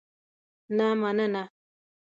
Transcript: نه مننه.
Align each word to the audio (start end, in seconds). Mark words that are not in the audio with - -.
نه 0.77 0.87
مننه. 1.01 1.43